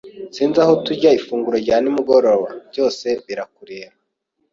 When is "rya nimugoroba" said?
1.63-2.49